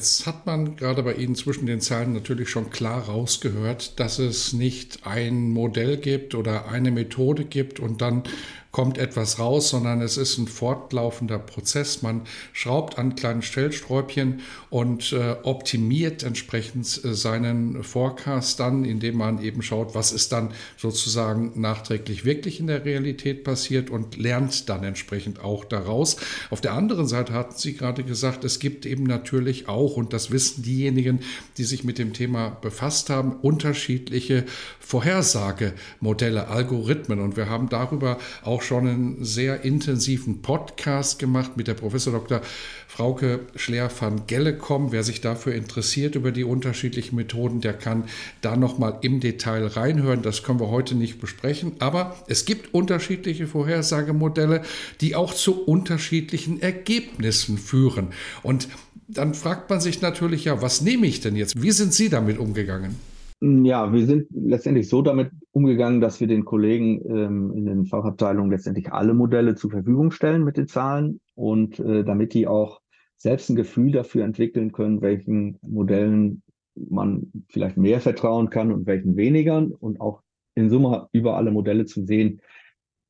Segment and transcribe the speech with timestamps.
[0.00, 4.54] Jetzt hat man gerade bei Ihnen zwischen den Zahlen natürlich schon klar rausgehört, dass es
[4.54, 8.22] nicht ein Modell gibt oder eine Methode gibt und dann
[8.72, 12.02] kommt etwas raus, sondern es ist ein fortlaufender Prozess.
[12.02, 19.42] Man schraubt an kleinen Stellsträubchen und äh, optimiert entsprechend äh, seinen Forecast dann, indem man
[19.42, 24.84] eben schaut, was ist dann sozusagen nachträglich wirklich in der Realität passiert und lernt dann
[24.84, 26.16] entsprechend auch daraus.
[26.50, 30.30] Auf der anderen Seite hatten Sie gerade gesagt, es gibt eben natürlich auch, und das
[30.30, 31.20] wissen diejenigen,
[31.58, 34.44] die sich mit dem Thema befasst haben, unterschiedliche
[34.90, 37.20] Vorhersagemodelle, Algorithmen.
[37.20, 42.40] Und wir haben darüber auch schon einen sehr intensiven Podcast gemacht mit der Professor Dr.
[42.88, 44.90] Frauke Schleer van Gellekom.
[44.90, 48.02] Wer sich dafür interessiert über die unterschiedlichen Methoden, der kann
[48.40, 50.22] da nochmal im Detail reinhören.
[50.22, 51.74] Das können wir heute nicht besprechen.
[51.78, 54.62] Aber es gibt unterschiedliche Vorhersagemodelle,
[55.00, 58.08] die auch zu unterschiedlichen Ergebnissen führen.
[58.42, 58.66] Und
[59.06, 61.62] dann fragt man sich natürlich, ja, was nehme ich denn jetzt?
[61.62, 63.09] Wie sind Sie damit umgegangen?
[63.42, 68.50] Ja, wir sind letztendlich so damit umgegangen, dass wir den Kollegen ähm, in den Fachabteilungen
[68.50, 72.82] letztendlich alle Modelle zur Verfügung stellen mit den Zahlen und äh, damit die auch
[73.16, 76.42] selbst ein Gefühl dafür entwickeln können, welchen Modellen
[76.74, 80.22] man vielleicht mehr vertrauen kann und welchen weniger und auch
[80.54, 82.42] in Summe über alle Modelle zu sehen,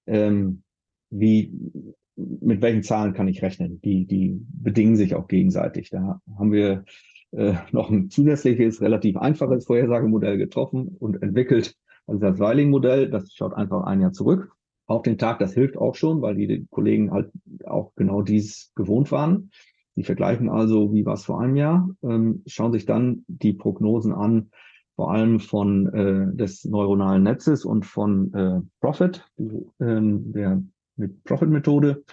[0.06, 0.62] ähm,
[1.10, 1.52] wie
[2.16, 3.80] mit welchen Zahlen kann ich rechnen.
[3.82, 5.90] Die, die bedingen sich auch gegenseitig.
[5.90, 6.84] Da haben wir
[7.32, 11.76] äh, noch ein zusätzliches, relativ einfaches Vorhersagemodell getroffen und entwickelt.
[12.06, 14.52] Also das Weiling-Modell, das schaut einfach ein Jahr zurück
[14.86, 15.38] auf den Tag.
[15.38, 17.30] Das hilft auch schon, weil die Kollegen halt
[17.64, 19.50] auch genau dies gewohnt waren.
[19.96, 24.12] Die vergleichen also, wie war es vor einem Jahr, ähm, schauen sich dann die Prognosen
[24.12, 24.50] an,
[24.96, 29.44] vor allem von äh, des neuronalen Netzes und von äh, Profit, äh,
[29.78, 30.62] der
[30.96, 32.04] mit Profit-Methode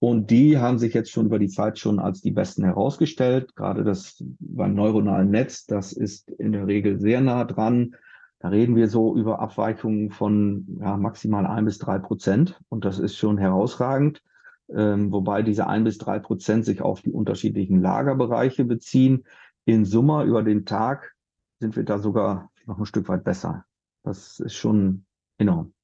[0.00, 3.54] und die haben sich jetzt schon über die Zeit schon als die besten herausgestellt.
[3.54, 7.94] Gerade das beim neuronalen Netz, das ist in der Regel sehr nah dran.
[8.38, 12.58] Da reden wir so über Abweichungen von ja, maximal ein bis drei Prozent.
[12.70, 14.22] Und das ist schon herausragend.
[14.74, 19.24] Ähm, wobei diese ein bis drei Prozent sich auf die unterschiedlichen Lagerbereiche beziehen.
[19.66, 21.14] In Summe über den Tag
[21.58, 23.66] sind wir da sogar noch ein Stück weit besser.
[24.02, 25.04] Das ist schon
[25.36, 25.74] enorm.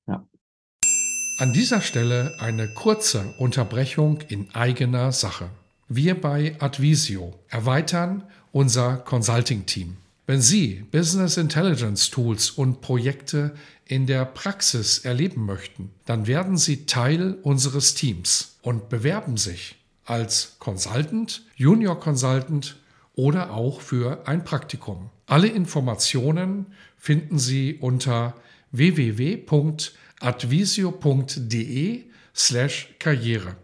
[1.39, 5.51] An dieser Stelle eine kurze Unterbrechung in eigener Sache.
[5.87, 9.99] Wir bei Advisio erweitern unser Consulting-Team.
[10.27, 13.55] Wenn Sie Business Intelligence Tools und Projekte
[13.85, 19.77] in der Praxis erleben möchten, dann werden Sie Teil unseres Teams und bewerben sich
[20.07, 22.77] als Consultant, Junior Consultant
[23.15, 25.11] oder auch für ein Praktikum.
[25.27, 26.65] Alle Informationen
[26.97, 28.33] finden Sie unter
[28.73, 32.05] www.advisio.com advisio.de
[32.35, 33.57] slash Karriere.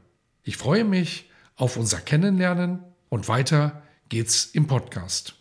[0.42, 5.34] Ich freue mich auf unser Kennenlernen und weiter geht's im Podcast.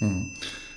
[0.00, 0.34] Hm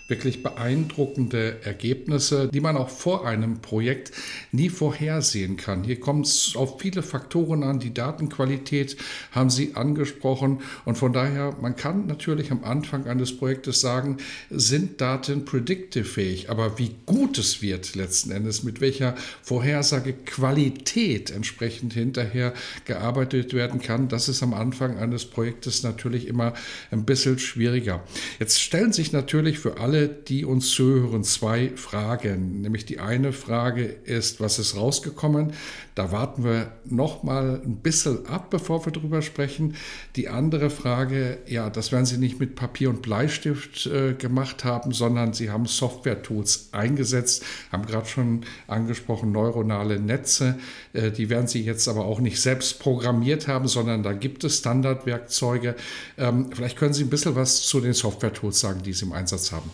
[0.10, 4.12] wirklich beeindruckende Ergebnisse, die man auch vor einem Projekt
[4.52, 5.84] nie vorhersehen kann.
[5.84, 7.80] Hier kommt es auf viele Faktoren an.
[7.80, 8.98] Die Datenqualität
[9.32, 10.62] haben Sie angesprochen.
[10.86, 14.18] Und von daher, man kann natürlich am Anfang eines Projektes sagen,
[14.50, 16.50] sind Daten predictive-fähig.
[16.50, 22.54] Aber wie gut es wird letzten Endes, mit welcher Vorhersagequalität entsprechend hinterher
[22.86, 26.54] gearbeitet werden kann, das ist am Anfang eines Projektes natürlich immer
[26.92, 28.04] ein bisschen schwieriger.
[28.40, 32.62] Jetzt stellen sich natürlich für alle alle, die uns zuhören, zwei Fragen.
[32.62, 35.54] Nämlich die eine Frage ist, was ist rausgekommen?
[35.96, 39.76] Da warten wir noch mal ein bisschen ab, bevor wir darüber sprechen.
[40.16, 44.94] Die andere Frage, ja, das werden Sie nicht mit Papier und Bleistift äh, gemacht haben,
[44.94, 50.58] sondern Sie haben Software-Tools eingesetzt, haben gerade schon angesprochen, neuronale Netze.
[50.94, 54.60] Äh, die werden Sie jetzt aber auch nicht selbst programmiert haben, sondern da gibt es
[54.60, 55.76] Standardwerkzeuge.
[56.18, 59.52] Ähm, vielleicht können Sie ein bisschen was zu den Software-Tools sagen, die Sie im Einsatz
[59.52, 59.70] haben.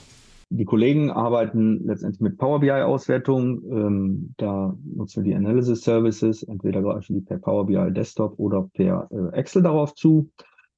[0.58, 3.62] Die Kollegen arbeiten letztendlich mit Power BI-Auswertung.
[3.70, 6.44] Ähm, da nutzen wir die Analysis Services.
[6.44, 10.30] Entweder greifen die per Power BI Desktop oder per äh, Excel darauf zu.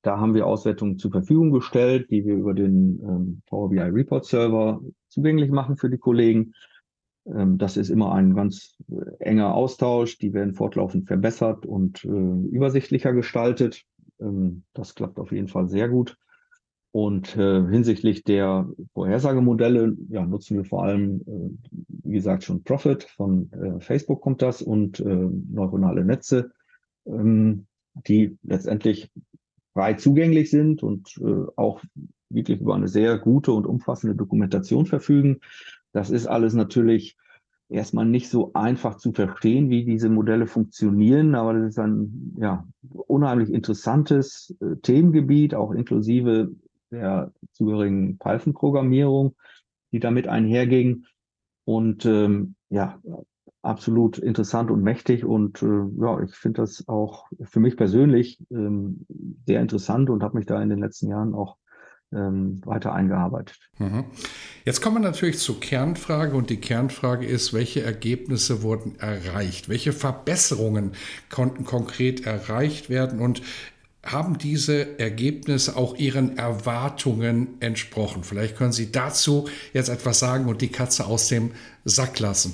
[0.02, 4.26] Da haben wir Auswertungen zur Verfügung gestellt, die wir über den ähm, Power BI Report
[4.26, 6.54] Server zugänglich machen für die Kollegen.
[7.28, 8.78] Ähm, das ist immer ein ganz
[9.20, 13.84] enger Austausch, die werden fortlaufend verbessert und äh, übersichtlicher gestaltet.
[14.20, 16.18] Ähm, das klappt auf jeden Fall sehr gut.
[16.98, 23.04] Und äh, hinsichtlich der Vorhersagemodelle ja, nutzen wir vor allem, äh, wie gesagt, schon Profit
[23.04, 26.50] von äh, Facebook kommt das und äh, neuronale Netze,
[27.06, 27.68] ähm,
[28.08, 29.12] die letztendlich
[29.74, 31.84] frei zugänglich sind und äh, auch
[32.30, 35.42] wirklich über eine sehr gute und umfassende Dokumentation verfügen.
[35.92, 37.16] Das ist alles natürlich
[37.70, 42.66] erstmal nicht so einfach zu verstehen, wie diese Modelle funktionieren, aber das ist ein ja,
[42.90, 46.50] unheimlich interessantes äh, Themengebiet, auch inklusive
[46.92, 49.36] der zugehörigen Python-Programmierung,
[49.92, 51.06] die damit einherging.
[51.66, 53.00] Und ähm, ja,
[53.62, 55.26] absolut interessant und mächtig.
[55.26, 59.06] Und äh, ja, ich finde das auch für mich persönlich ähm,
[59.46, 61.58] sehr interessant und habe mich da in den letzten Jahren auch
[62.14, 63.58] ähm, weiter eingearbeitet.
[63.80, 64.06] Mhm.
[64.64, 69.68] Jetzt kommen wir natürlich zur Kernfrage und die Kernfrage ist, welche Ergebnisse wurden erreicht?
[69.68, 70.94] Welche Verbesserungen
[71.30, 73.42] konnten konkret erreicht werden und
[74.04, 78.24] haben diese Ergebnisse auch Ihren Erwartungen entsprochen?
[78.24, 81.52] Vielleicht können Sie dazu jetzt etwas sagen und die Katze aus dem
[81.84, 82.54] Sack lassen.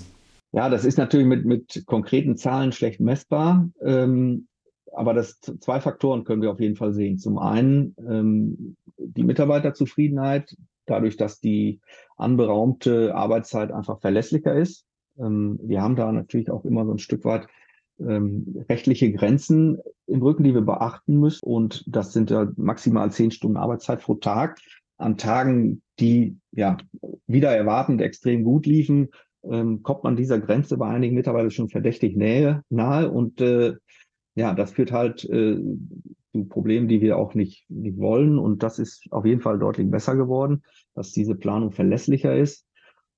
[0.52, 3.70] Ja, das ist natürlich mit, mit konkreten Zahlen schlecht messbar.
[3.82, 4.48] Ähm,
[4.94, 7.18] aber das zwei Faktoren können wir auf jeden Fall sehen.
[7.18, 10.56] Zum einen ähm, die Mitarbeiterzufriedenheit,
[10.86, 11.82] dadurch, dass die
[12.18, 14.86] anberaumte Arbeitszeit einfach verlässlicher ist.
[15.18, 17.48] Ähm, wir haben da natürlich auch immer so ein Stück weit
[18.00, 21.40] ähm, rechtliche Grenzen im Rücken, die wir beachten müssen.
[21.44, 24.60] Und das sind ja maximal zehn Stunden Arbeitszeit pro Tag.
[24.98, 26.78] An Tagen, die ja
[27.28, 29.10] wieder erwartend extrem gut liefen,
[29.44, 33.12] ähm, kommt man dieser Grenze bei einigen Mitarbeitern schon verdächtig nähe, nahe.
[33.12, 33.76] Und äh,
[34.36, 35.60] ja, das führt halt äh,
[36.32, 38.40] zu Problemen, die wir auch nicht, nicht wollen.
[38.40, 40.64] Und das ist auf jeden Fall deutlich besser geworden,
[40.96, 42.66] dass diese Planung verlässlicher ist.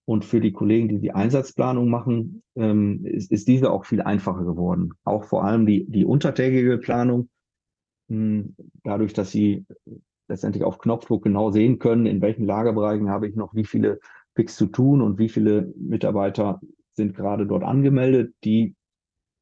[0.05, 4.45] Und für die Kollegen, die die Einsatzplanung machen, ähm, ist, ist diese auch viel einfacher
[4.45, 4.93] geworden.
[5.03, 7.29] Auch vor allem die, die untertägige Planung,
[8.07, 9.65] mh, hm, dadurch, dass sie
[10.27, 13.99] letztendlich auf Knopfdruck genau sehen können, in welchen Lagerbereichen habe ich noch wie viele
[14.35, 16.59] Picks zu tun und wie viele Mitarbeiter
[16.93, 18.75] sind gerade dort angemeldet, die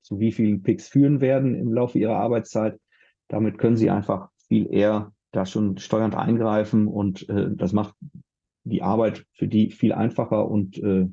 [0.02, 2.80] zu wie vielen Picks führen werden im Laufe ihrer Arbeitszeit.
[3.30, 7.96] Damit können sie einfach viel eher da schon steuernd eingreifen und äh, das macht
[8.64, 11.08] die Arbeit für die viel einfacher und äh,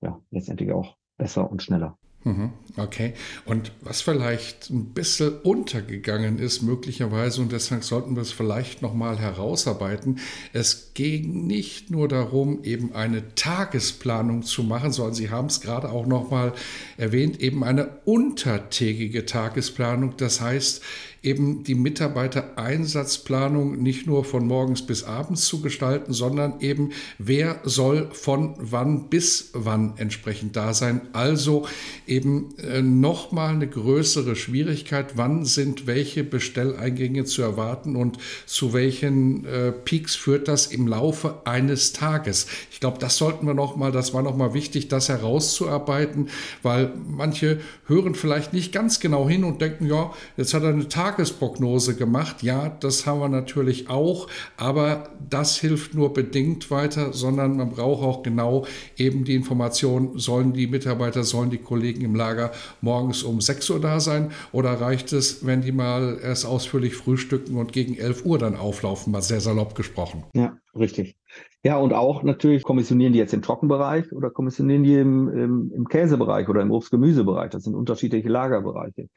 [0.00, 1.98] ja, letztendlich auch besser und schneller.
[2.24, 3.14] Mhm, okay.
[3.46, 9.18] Und was vielleicht ein bisschen untergegangen ist, möglicherweise, und deshalb sollten wir es vielleicht nochmal
[9.18, 10.20] herausarbeiten,
[10.52, 15.90] es ging nicht nur darum, eben eine Tagesplanung zu machen, sondern Sie haben es gerade
[15.90, 16.52] auch nochmal
[16.96, 20.16] erwähnt, eben eine untertägige Tagesplanung.
[20.16, 20.82] Das heißt,
[21.22, 28.08] eben die Mitarbeitereinsatzplanung nicht nur von morgens bis abends zu gestalten, sondern eben wer soll
[28.12, 31.02] von wann bis wann entsprechend da sein.
[31.12, 31.66] Also
[32.06, 39.44] eben äh, nochmal eine größere Schwierigkeit, wann sind welche Bestelleingänge zu erwarten und zu welchen
[39.44, 42.48] äh, Peaks führt das im Laufe eines Tages.
[42.72, 46.30] Ich glaube, das sollten wir nochmal, das war nochmal wichtig, das herauszuarbeiten,
[46.62, 50.88] weil manche hören vielleicht nicht ganz genau hin und denken, ja, jetzt hat er eine
[50.88, 52.42] Tag Tagesprognose gemacht.
[52.42, 58.02] Ja, das haben wir natürlich auch, aber das hilft nur bedingt weiter, sondern man braucht
[58.02, 58.64] auch genau
[58.96, 63.80] eben die Information, sollen die Mitarbeiter, sollen die Kollegen im Lager morgens um 6 Uhr
[63.80, 68.38] da sein oder reicht es, wenn die mal erst ausführlich frühstücken und gegen 11 Uhr
[68.38, 70.24] dann auflaufen, mal sehr salopp gesprochen.
[70.34, 71.16] Ja, richtig.
[71.64, 75.88] Ja, und auch natürlich kommissionieren die jetzt im Trockenbereich oder kommissionieren die im, im, im
[75.88, 77.50] Käsebereich oder im Obst-Gemüsebereich.
[77.50, 79.08] Das sind unterschiedliche Lagerbereiche.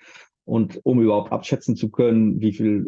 [0.45, 2.87] Und um überhaupt abschätzen zu können, wie viel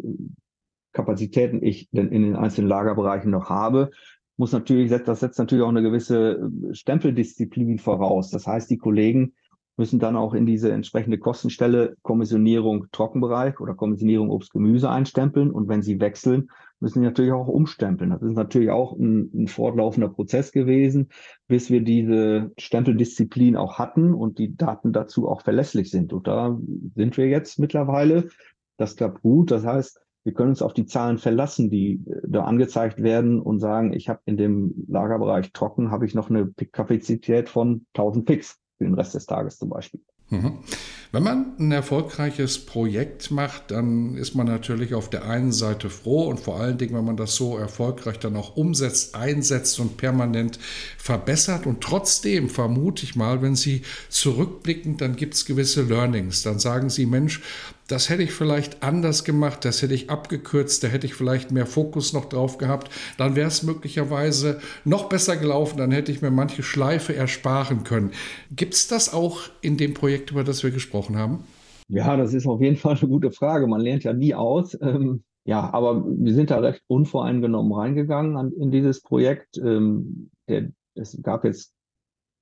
[0.92, 3.90] Kapazitäten ich denn in den einzelnen Lagerbereichen noch habe,
[4.36, 8.30] muss natürlich, das setzt natürlich auch eine gewisse Stempeldisziplin voraus.
[8.30, 9.34] Das heißt, die Kollegen
[9.76, 15.50] müssen dann auch in diese entsprechende Kostenstelle Kommissionierung Trockenbereich oder Kommissionierung Obst Gemüse einstempeln.
[15.50, 18.10] Und wenn sie wechseln, müssen sie natürlich auch umstempeln.
[18.10, 21.08] Das ist natürlich auch ein, ein fortlaufender Prozess gewesen,
[21.46, 26.12] bis wir diese Stempeldisziplin auch hatten und die Daten dazu auch verlässlich sind.
[26.12, 26.58] Und da
[26.94, 28.28] sind wir jetzt mittlerweile.
[28.76, 29.50] Das klappt gut.
[29.50, 33.60] Das heißt, wir können uns auf die Zahlen verlassen, die äh, da angezeigt werden und
[33.60, 38.58] sagen, ich habe in dem Lagerbereich trocken, habe ich noch eine Pick-Kapazität von 1000 Picks
[38.76, 40.00] für den Rest des Tages zum Beispiel.
[40.30, 40.58] Mhm.
[41.10, 46.28] Wenn man ein erfolgreiches Projekt macht, dann ist man natürlich auf der einen Seite froh
[46.28, 50.58] und vor allen Dingen, wenn man das so erfolgreich dann auch umsetzt, einsetzt und permanent
[50.98, 51.66] verbessert.
[51.66, 56.42] Und trotzdem vermute ich mal, wenn Sie zurückblicken, dann gibt es gewisse Learnings.
[56.42, 57.40] Dann sagen Sie, Mensch,
[57.88, 61.66] das hätte ich vielleicht anders gemacht, das hätte ich abgekürzt, da hätte ich vielleicht mehr
[61.66, 66.30] Fokus noch drauf gehabt, dann wäre es möglicherweise noch besser gelaufen, dann hätte ich mir
[66.30, 68.12] manche Schleife ersparen können.
[68.54, 71.44] Gibt es das auch in dem Projekt, über das wir gesprochen haben?
[71.88, 73.66] Ja, das ist auf jeden Fall eine gute Frage.
[73.66, 74.76] Man lernt ja nie aus.
[74.82, 79.56] Ähm, ja, aber wir sind da recht unvoreingenommen reingegangen an, in dieses Projekt.
[79.56, 81.72] Ähm, der, es gab jetzt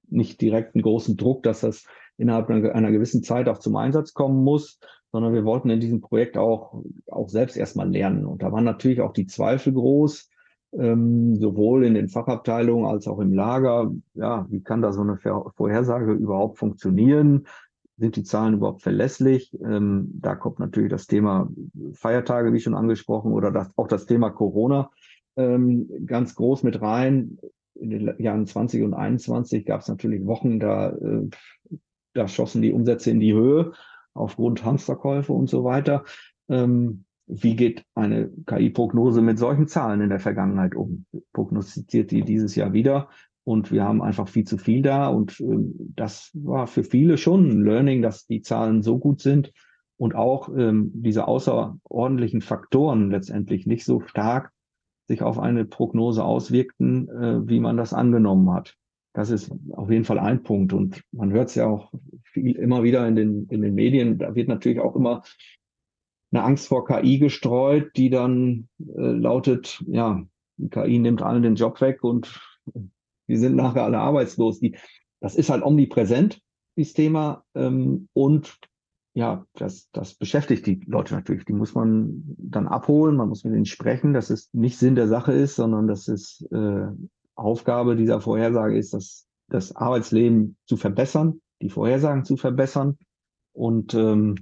[0.08, 1.84] nicht direkt einen großen Druck, dass das
[2.16, 4.80] innerhalb einer, einer gewissen Zeit auch zum Einsatz kommen muss,
[5.16, 8.26] sondern wir wollten in diesem Projekt auch, auch selbst erstmal lernen.
[8.26, 10.28] Und da waren natürlich auch die Zweifel groß,
[10.78, 13.94] ähm, sowohl in den Fachabteilungen als auch im Lager.
[14.12, 17.46] Ja, wie kann da so eine Vorhersage überhaupt funktionieren?
[17.96, 19.58] Sind die Zahlen überhaupt verlässlich?
[19.64, 21.48] Ähm, da kommt natürlich das Thema
[21.94, 24.90] Feiertage, wie schon angesprochen, oder das, auch das Thema Corona
[25.36, 27.38] ähm, ganz groß mit rein.
[27.74, 31.30] In den Jahren 20 und 21 gab es natürlich Wochen, da, äh,
[32.12, 33.72] da schossen die Umsätze in die Höhe
[34.16, 36.04] aufgrund Hamsterkäufe und so weiter.
[36.48, 41.06] Ähm, wie geht eine KI-Prognose mit solchen Zahlen in der Vergangenheit um?
[41.32, 43.08] Prognostiziert die dieses Jahr wieder?
[43.44, 45.08] Und wir haben einfach viel zu viel da.
[45.08, 49.52] Und ähm, das war für viele schon ein Learning, dass die Zahlen so gut sind
[49.96, 54.52] und auch ähm, diese außerordentlichen Faktoren letztendlich nicht so stark
[55.08, 58.74] sich auf eine Prognose auswirkten, äh, wie man das angenommen hat.
[59.16, 60.74] Das ist auf jeden Fall ein Punkt.
[60.74, 61.90] Und man hört es ja auch
[62.22, 64.18] viel, immer wieder in den, in den Medien.
[64.18, 65.22] Da wird natürlich auch immer
[66.30, 70.22] eine Angst vor KI gestreut, die dann äh, lautet, ja,
[70.58, 72.38] die KI nimmt allen den Job weg und
[73.26, 74.60] wir sind nachher alle arbeitslos.
[74.60, 74.76] Die,
[75.20, 76.42] das ist halt omnipräsent,
[76.76, 77.42] dieses Thema.
[77.54, 78.58] Ähm, und
[79.14, 81.46] ja, das, das beschäftigt die Leute natürlich.
[81.46, 85.08] Die muss man dann abholen, man muss mit ihnen sprechen, dass es nicht Sinn der
[85.08, 86.88] Sache ist, sondern dass es äh,
[87.36, 92.98] Aufgabe dieser Vorhersage ist, das, das Arbeitsleben zu verbessern, die Vorhersagen zu verbessern.
[93.52, 94.36] Und ähm,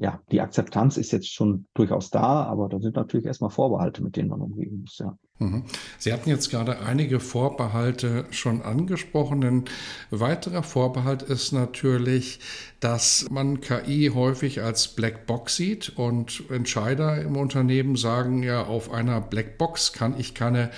[0.00, 4.16] ja, die Akzeptanz ist jetzt schon durchaus da, aber da sind natürlich erstmal Vorbehalte, mit
[4.16, 4.96] denen man umgehen muss.
[4.98, 5.18] Ja.
[5.38, 5.64] Mhm.
[5.98, 9.44] Sie hatten jetzt gerade einige Vorbehalte schon angesprochen.
[9.44, 9.64] Ein
[10.10, 12.40] weiterer Vorbehalt ist natürlich,
[12.80, 19.20] dass man KI häufig als Blackbox sieht und Entscheider im Unternehmen sagen ja, auf einer
[19.20, 20.70] Blackbox kann ich keine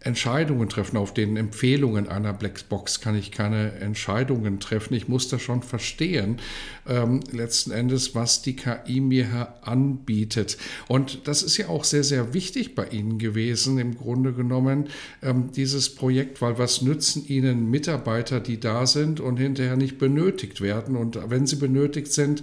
[0.00, 0.96] Entscheidungen treffen.
[0.96, 4.94] Auf den Empfehlungen einer Blackbox kann ich keine Entscheidungen treffen.
[4.94, 6.38] Ich muss das schon verstehen,
[6.86, 10.56] ähm, letzten Endes, was die KI mir anbietet.
[10.86, 14.88] Und das ist ja auch sehr, sehr wichtig bei Ihnen gewesen, im Grunde genommen,
[15.22, 20.60] ähm, dieses Projekt, weil was nützen Ihnen Mitarbeiter, die da sind und hinterher nicht benötigt
[20.60, 20.96] werden?
[20.96, 22.42] Und wenn sie benötigt sind,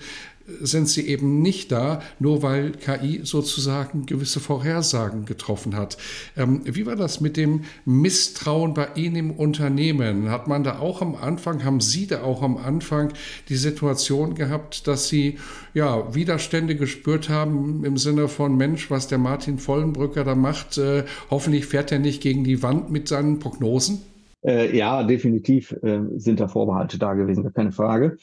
[0.61, 5.97] sind sie eben nicht da, nur weil KI sozusagen gewisse Vorhersagen getroffen hat.
[6.37, 10.29] Ähm, wie war das mit dem Misstrauen bei Ihnen im Unternehmen?
[10.29, 13.13] Hat man da auch am Anfang, haben Sie da auch am Anfang
[13.49, 15.39] die Situation gehabt, dass Sie
[15.73, 21.05] ja, Widerstände gespürt haben im Sinne von Mensch, was der Martin Vollenbrücker da macht, äh,
[21.29, 24.01] hoffentlich fährt er nicht gegen die Wand mit seinen Prognosen?
[24.45, 28.17] Äh, ja, definitiv äh, sind da Vorbehalte da gewesen, keine Frage.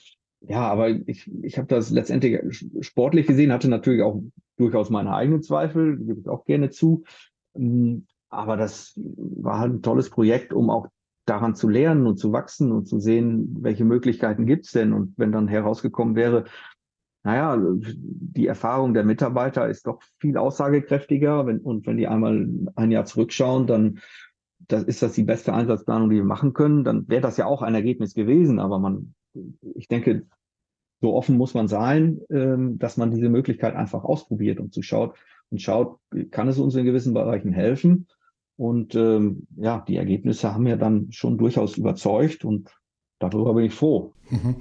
[0.49, 4.23] Ja, aber ich, ich habe das letztendlich sportlich gesehen, hatte natürlich auch
[4.57, 7.05] durchaus meine eigenen Zweifel, gebe ich auch gerne zu.
[7.55, 10.89] Ähm, aber das war halt ein tolles Projekt, um auch
[11.27, 14.93] daran zu lernen und zu wachsen und zu sehen, welche Möglichkeiten gibt's denn.
[14.93, 16.45] Und wenn dann herausgekommen wäre,
[17.25, 21.47] naja, die Erfahrung der Mitarbeiter ist doch viel aussagekräftiger.
[21.47, 24.01] Wenn, und wenn die einmal ein Jahr zurückschauen, dann
[24.59, 26.83] das, ist das die beste Einsatzplanung, die wir machen können.
[26.83, 28.59] Dann wäre das ja auch ein Ergebnis gewesen.
[28.59, 29.15] Aber man
[29.75, 30.27] ich denke,
[31.01, 35.17] so offen muss man sein, ähm, dass man diese Möglichkeit einfach ausprobiert und zu schaut
[35.51, 35.99] und schaut,
[36.31, 38.07] kann es uns in gewissen Bereichen helfen?
[38.57, 42.71] Und ähm, ja, die Ergebnisse haben ja dann schon durchaus überzeugt und
[43.31, 44.13] darüber bin ich froh.
[44.31, 44.57] Mhm.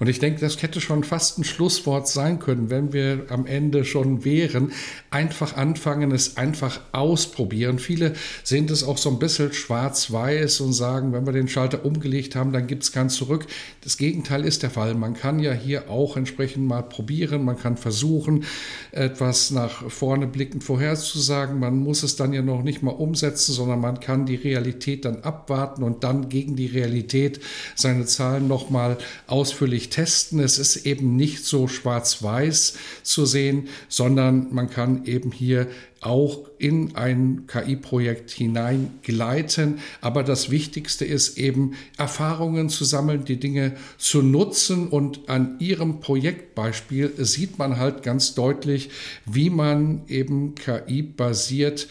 [0.00, 3.84] Und ich denke, das hätte schon fast ein Schlusswort sein können, wenn wir am Ende
[3.84, 4.72] schon wären.
[5.10, 7.78] Einfach anfangen, es einfach ausprobieren.
[7.78, 12.34] Viele sehen das auch so ein bisschen schwarz-weiß und sagen, wenn wir den Schalter umgelegt
[12.34, 13.46] haben, dann gibt es kein Zurück.
[13.82, 14.94] Das Gegenteil ist der Fall.
[14.94, 17.44] Man kann ja hier auch entsprechend mal probieren.
[17.44, 18.44] Man kann versuchen,
[18.90, 21.60] etwas nach vorne blickend vorherzusagen.
[21.60, 25.22] Man muss es dann ja noch nicht mal umsetzen, sondern man kann die Realität dann
[25.22, 27.40] abwarten und dann gegen die Realität
[27.94, 30.40] seine Zahlen nochmal ausführlich testen.
[30.40, 35.68] Es ist eben nicht so schwarz-weiß zu sehen, sondern man kann eben hier
[36.00, 39.78] auch in ein KI-Projekt hineingleiten.
[40.00, 44.88] Aber das Wichtigste ist eben, Erfahrungen zu sammeln, die Dinge zu nutzen.
[44.88, 48.90] Und an Ihrem Projektbeispiel sieht man halt ganz deutlich,
[49.24, 51.88] wie man eben KI-basiert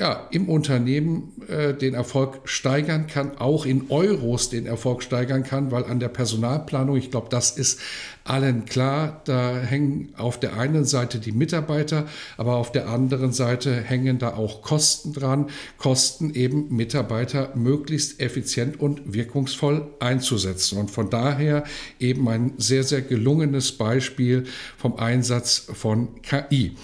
[0.00, 5.70] ja, im Unternehmen äh, den Erfolg steigern kann, auch in Euros den Erfolg steigern kann,
[5.70, 7.80] weil an der Personalplanung, ich glaube, das ist
[8.24, 12.06] allen klar, da hängen auf der einen Seite die Mitarbeiter,
[12.38, 18.80] aber auf der anderen Seite hängen da auch Kosten dran, Kosten eben Mitarbeiter möglichst effizient
[18.80, 20.78] und wirkungsvoll einzusetzen.
[20.78, 21.64] Und von daher
[21.98, 24.44] eben ein sehr, sehr gelungenes Beispiel
[24.78, 26.74] vom Einsatz von KI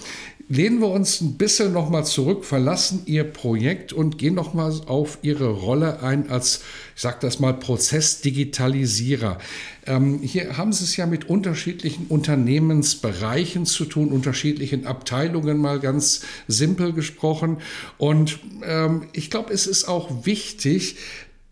[0.49, 5.49] lehnen wir uns ein bisschen nochmal zurück, verlassen Ihr Projekt und gehen nochmal auf Ihre
[5.49, 6.61] Rolle ein als,
[6.95, 9.39] ich sage das mal, Prozessdigitalisierer.
[9.85, 16.21] Ähm, hier haben Sie es ja mit unterschiedlichen Unternehmensbereichen zu tun, unterschiedlichen Abteilungen mal ganz
[16.47, 17.57] simpel gesprochen.
[17.97, 20.95] Und ähm, ich glaube, es ist auch wichtig,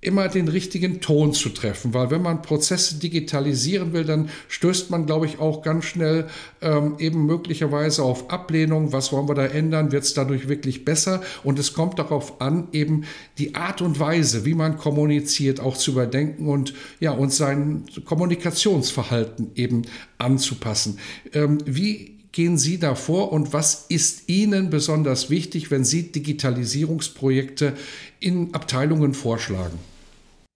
[0.06, 5.06] immer den richtigen Ton zu treffen, weil wenn man Prozesse digitalisieren will, dann stößt man,
[5.06, 6.28] glaube ich, auch ganz schnell
[6.62, 8.94] ähm, eben möglicherweise auf Ablehnung.
[8.94, 9.92] Was wollen wir da ändern?
[9.92, 11.22] Wird es dadurch wirklich besser?
[11.44, 13.06] Und es kommt darauf an, eben
[13.40, 19.52] die Art und Weise, wie man kommuniziert, auch zu überdenken und ja, und sein Kommunikationsverhalten
[19.56, 19.84] eben
[20.20, 21.00] anzupassen.
[21.34, 27.74] Ähm, wie gehen Sie da vor und was ist Ihnen besonders wichtig, wenn Sie Digitalisierungsprojekte
[28.20, 29.80] in Abteilungen vorschlagen?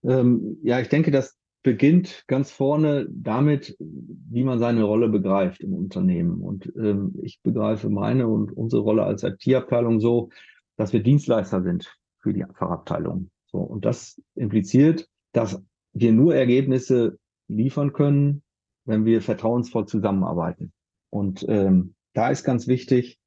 [0.03, 5.74] Ähm, ja, ich denke, das beginnt ganz vorne damit, wie man seine Rolle begreift im
[5.74, 6.41] Unternehmen.
[6.41, 10.29] Und ähm, ich begreife meine und unsere Rolle als IT-Abteilung so,
[10.77, 13.29] dass wir Dienstleister sind für die Fachabteilung.
[13.48, 15.62] So, und das impliziert, dass
[15.94, 18.44] wir nur Ergebnisse liefern können,
[18.86, 20.72] wenn wir vertrauensvoll zusammenarbeiten.
[21.10, 23.20] Und ähm, da ist ganz wichtig,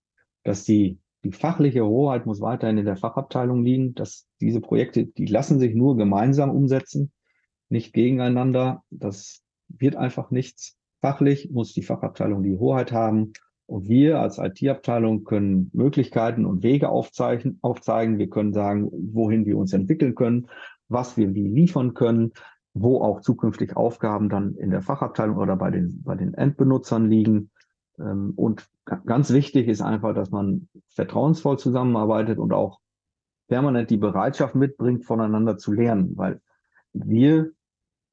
[0.45, 5.27] dass die die fachliche Hoheit muss weiterhin in der Fachabteilung liegen, dass diese Projekte, die
[5.27, 7.13] lassen sich nur gemeinsam umsetzen,
[7.69, 8.83] nicht gegeneinander.
[8.91, 10.77] Das wird einfach nichts.
[11.01, 13.33] Fachlich muss die Fachabteilung die Hoheit haben.
[13.67, 18.19] Und wir als IT-Abteilung können Möglichkeiten und Wege aufzeigen, aufzeigen.
[18.19, 20.49] Wir können sagen, wohin wir uns entwickeln können,
[20.89, 22.33] was wir wie liefern können,
[22.75, 27.52] wo auch zukünftig Aufgaben dann in der Fachabteilung oder bei den, bei den Endbenutzern liegen.
[27.99, 28.69] Ähm, und
[29.07, 32.81] ganz wichtig ist einfach, dass man vertrauensvoll zusammenarbeitet und auch
[33.49, 36.41] permanent die Bereitschaft mitbringt, voneinander zu lernen, weil
[36.93, 37.53] wir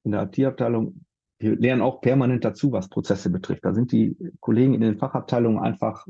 [0.03, 1.05] in der IT-Abteilung,
[1.39, 3.63] wir lernen auch permanent dazu, was Prozesse betrifft.
[3.63, 6.05] Da sind die Kollegen in den Fachabteilungen einfach,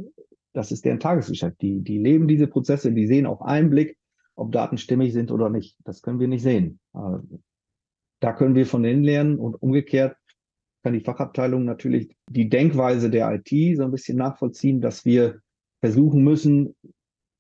[0.53, 1.62] das ist deren Tagesgeschäft.
[1.62, 3.97] Die, die leben diese Prozesse, die sehen auf einen Blick,
[4.36, 5.77] ob Daten stimmig sind oder nicht.
[5.84, 6.79] Das können wir nicht sehen.
[8.19, 10.17] Da können wir von denen lernen und umgekehrt
[10.84, 15.42] kann die Fachabteilung natürlich die Denkweise der IT so ein bisschen nachvollziehen, dass wir
[15.82, 16.76] versuchen müssen,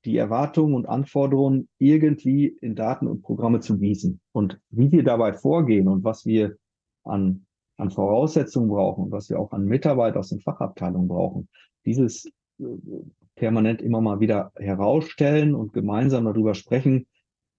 [0.05, 4.19] die Erwartungen und Anforderungen irgendwie in Daten und Programme zu gießen.
[4.31, 6.55] Und wie wir dabei vorgehen und was wir
[7.03, 7.45] an,
[7.77, 11.49] an Voraussetzungen brauchen und was wir auch an Mitarbeit aus den Fachabteilungen brauchen,
[11.85, 12.25] dieses
[12.59, 12.63] äh,
[13.35, 17.07] permanent immer mal wieder herausstellen und gemeinsam darüber sprechen,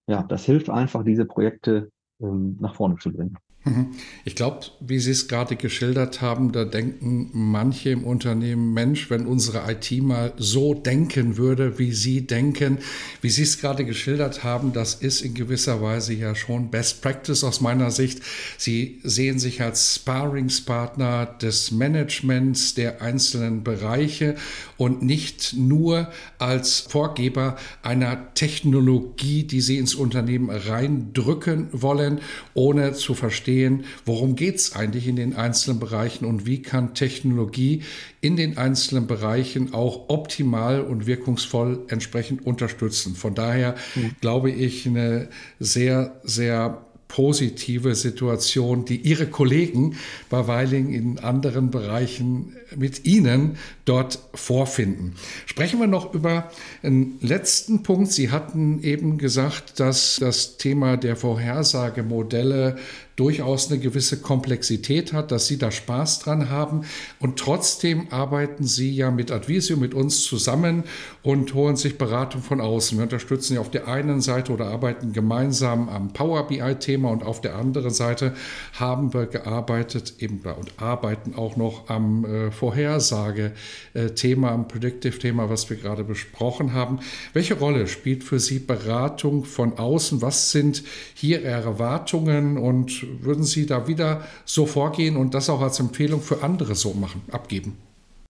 [0.07, 3.37] ja, das hilft einfach, diese Projekte ähm, nach vorne zu bringen.
[3.63, 3.91] Mhm.
[4.25, 9.27] Ich glaube, wie Sie es gerade geschildert haben, da denken manche im Unternehmen, Mensch, wenn
[9.27, 12.79] unsere IT mal so denken würde, wie Sie denken,
[13.21, 17.43] wie Sie es gerade geschildert haben, das ist in gewisser Weise ja schon Best Practice
[17.43, 18.21] aus meiner Sicht.
[18.57, 24.37] Sie sehen sich als Sparringspartner des Managements der einzelnen Bereiche
[24.77, 32.21] und nicht nur als Vorgeber einer Technologie, die Sie ins Unternehmen reindrücken wollen,
[32.55, 36.93] ohne zu verstehen, verstehen, worum geht es eigentlich in den einzelnen Bereichen und wie kann
[36.93, 37.83] Technologie
[38.21, 43.15] in den einzelnen Bereichen auch optimal und wirkungsvoll entsprechend unterstützen.
[43.15, 44.11] Von daher mhm.
[44.21, 45.27] glaube ich, eine
[45.59, 49.97] sehr, sehr positive Situation, die Ihre Kollegen
[50.29, 55.15] bei Weiling in anderen Bereichen mit Ihnen dort vorfinden.
[55.45, 56.49] Sprechen wir noch über
[56.83, 58.13] einen letzten Punkt.
[58.13, 62.77] Sie hatten eben gesagt, dass das Thema der Vorhersagemodelle
[63.21, 66.85] durchaus eine gewisse Komplexität hat, dass Sie da Spaß dran haben.
[67.19, 70.85] Und trotzdem arbeiten Sie ja mit Advisio, mit uns zusammen
[71.21, 72.97] und holen sich Beratung von außen.
[72.97, 77.41] Wir unterstützen ja auf der einen Seite oder arbeiten gemeinsam am Power BI-Thema und auf
[77.41, 78.33] der anderen Seite
[78.73, 85.77] haben wir gearbeitet eben und arbeiten auch noch am äh, Vorhersage-Thema, am Predictive-Thema, was wir
[85.77, 87.01] gerade besprochen haben.
[87.33, 90.23] Welche Rolle spielt für Sie Beratung von außen?
[90.23, 95.61] Was sind hier Ihre Erwartungen und würden Sie da wieder so vorgehen und das auch
[95.61, 97.77] als Empfehlung für andere so machen, abgeben?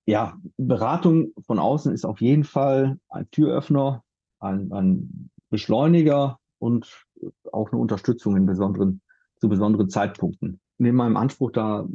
[0.06, 4.04] Ja, Beratung von außen ist auf jeden Fall ein Türöffner,
[4.40, 7.06] ein, ein Beschleuniger und
[7.52, 9.02] auch eine Unterstützung in besonderen,
[9.40, 10.60] zu besonderen Zeitpunkten.
[10.78, 11.88] Neben meinem Anspruch, da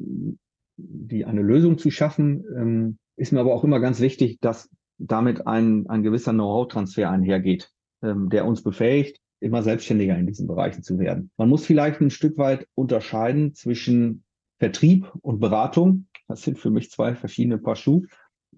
[0.77, 4.68] die eine Lösung zu schaffen, ähm, ist mir aber auch immer ganz wichtig, dass
[4.99, 7.70] damit ein, ein gewisser Know-how-Transfer einhergeht.
[8.03, 11.31] ähm, der uns befähigt, immer selbstständiger in diesen Bereichen zu werden.
[11.37, 14.25] Man muss vielleicht ein Stück weit unterscheiden zwischen
[14.59, 16.07] Vertrieb und Beratung.
[16.29, 18.07] Das sind für mich zwei verschiedene Paar Schuhe.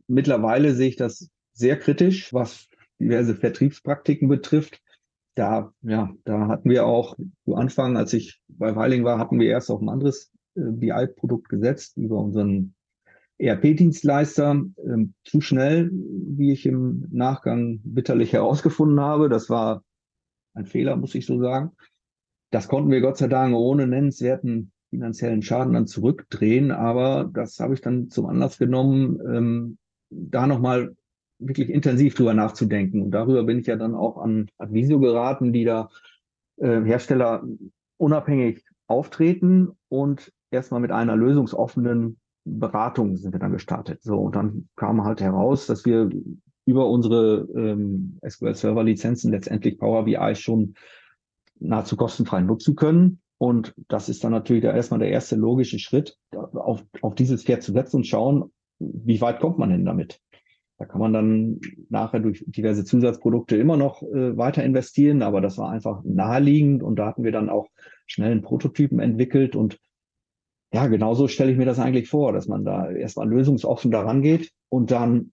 [0.07, 2.69] Mittlerweile sehe ich das sehr kritisch, was
[3.01, 4.81] diverse Vertriebspraktiken betrifft.
[5.35, 9.49] Da, ja, da hatten wir auch zu Anfang, als ich bei Weiling war, hatten wir
[9.49, 12.75] erst auf ein anderes äh, BI-Produkt gesetzt über unseren
[13.38, 14.62] ERP-Dienstleister.
[14.85, 19.29] Ähm, zu schnell, wie ich im Nachgang bitterlich herausgefunden habe.
[19.29, 19.85] Das war
[20.59, 21.73] ein Fehler, muss ich so sagen.
[22.51, 26.71] Das konnten wir Gott sei Dank ohne nennenswerten finanziellen Schaden dann zurückdrehen.
[26.71, 29.79] Aber das habe ich dann zum Anlass genommen, ähm,
[30.11, 30.97] da nochmal
[31.38, 33.03] wirklich intensiv drüber nachzudenken.
[33.03, 35.90] Und darüber bin ich ja dann auch an Advisio geraten, die da
[36.57, 37.44] äh, Hersteller
[37.97, 44.03] unabhängig auftreten und erstmal mit einer lösungsoffenen Beratung sind wir dann gestartet.
[44.03, 46.11] So, und dann kam halt heraus, dass wir
[46.68, 50.74] über unsere ähm, SQL Server Lizenzen letztendlich Power BI schon
[51.59, 53.22] nahezu kostenfrei nutzen können.
[53.38, 57.62] Und das ist dann natürlich da erstmal der erste logische Schritt, auf, auf dieses Pferd
[57.62, 60.20] zu setzen und schauen, wie weit kommt man denn damit?
[60.76, 65.57] Da kann man dann nachher durch diverse Zusatzprodukte immer noch äh, weiter investieren, aber das
[65.57, 67.68] war einfach naheliegend und da hatten wir dann auch
[68.07, 69.78] schnell einen Prototypen entwickelt und
[70.70, 74.52] ja, genauso stelle ich mir das eigentlich vor, dass man da erstmal lösungsoffen daran geht
[74.68, 75.33] und dann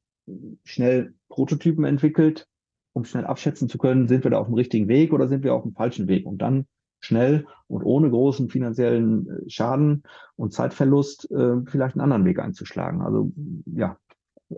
[0.63, 2.47] schnell Prototypen entwickelt,
[2.93, 5.53] um schnell abschätzen zu können, sind wir da auf dem richtigen Weg oder sind wir
[5.53, 6.65] auf dem falschen Weg und dann
[6.99, 10.03] schnell und ohne großen finanziellen äh, Schaden
[10.35, 13.01] und Zeitverlust äh, vielleicht einen anderen Weg einzuschlagen.
[13.01, 13.31] Also
[13.65, 13.97] ja,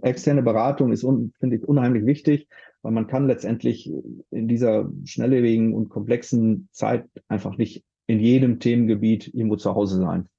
[0.01, 2.47] externe Beratung ist, finde ich, unheimlich wichtig,
[2.81, 3.91] weil man kann letztendlich
[4.31, 10.29] in dieser schnelllebigen und komplexen Zeit einfach nicht in jedem Themengebiet irgendwo zu Hause sein.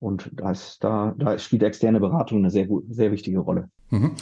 [0.00, 3.68] Und das, da, da spielt externe Beratung eine sehr, sehr wichtige Rolle.
[3.90, 4.12] Mhm.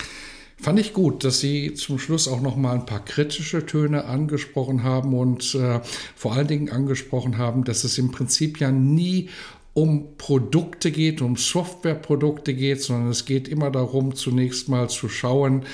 [0.58, 4.82] Fand ich gut, dass Sie zum Schluss auch noch mal ein paar kritische Töne angesprochen
[4.82, 5.80] haben und äh,
[6.16, 9.28] vor allen Dingen angesprochen haben, dass es im Prinzip ja nie
[9.74, 15.66] um Produkte geht, um Softwareprodukte geht, sondern es geht immer darum, zunächst mal zu schauen,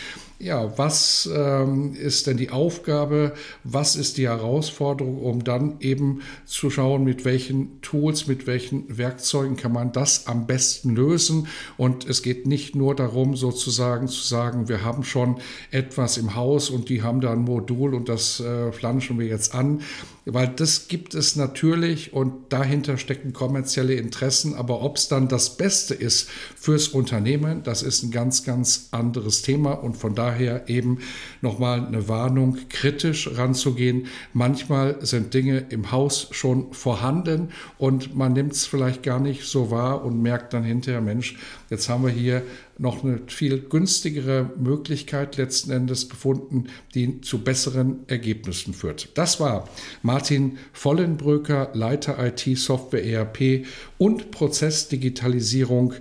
[0.42, 6.68] ja, was ähm, ist denn die Aufgabe, was ist die Herausforderung, um dann eben zu
[6.68, 11.46] schauen, mit welchen Tools, mit welchen Werkzeugen kann man das am besten lösen.
[11.76, 15.36] Und es geht nicht nur darum, sozusagen zu sagen, wir haben schon
[15.70, 19.54] etwas im Haus und die haben da ein Modul und das äh, flanschen wir jetzt
[19.54, 19.82] an,
[20.24, 25.56] weil das gibt es natürlich und dahinter stecken kommerzielle Interessen, aber ob es dann das
[25.56, 30.98] Beste ist fürs Unternehmen, das ist ein ganz, ganz anderes Thema und von daher eben
[31.40, 34.06] nochmal eine Warnung, kritisch ranzugehen.
[34.32, 39.70] Manchmal sind Dinge im Haus schon vorhanden und man nimmt es vielleicht gar nicht so
[39.70, 41.36] wahr und merkt dann hinterher, Mensch,
[41.68, 42.42] jetzt haben wir hier
[42.78, 49.10] noch eine viel günstigere Möglichkeit letzten Endes gefunden, die zu besseren Ergebnissen führt.
[49.14, 49.68] Das war
[50.02, 53.66] Martin Vollenbröcker, Leiter IT Software ERP
[53.98, 55.94] und Prozessdigitalisierung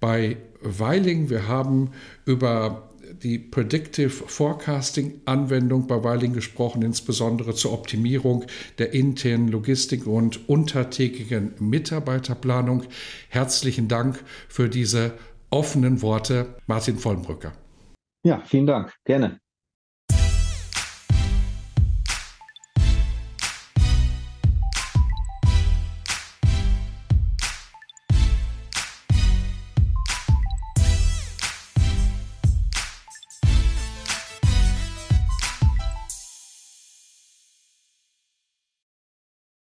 [0.00, 1.30] bei Weiling.
[1.30, 1.90] Wir haben
[2.24, 2.90] über
[3.22, 8.44] die Predictive Forecasting Anwendung bei Weiling gesprochen, insbesondere zur Optimierung
[8.78, 12.84] der internen Logistik und untertägigen Mitarbeiterplanung.
[13.28, 15.12] Herzlichen Dank für diese
[15.54, 17.52] offenen Worte Martin Vollenbrücker.
[18.26, 18.92] Ja, vielen Dank.
[19.04, 19.38] Gerne.